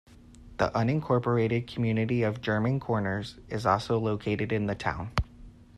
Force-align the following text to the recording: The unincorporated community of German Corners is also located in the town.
The 0.57 0.71
unincorporated 0.71 1.67
community 1.67 2.23
of 2.23 2.41
German 2.41 2.79
Corners 2.79 3.37
is 3.49 3.67
also 3.67 3.99
located 3.99 4.51
in 4.51 4.65
the 4.65 4.73
town. 4.73 5.11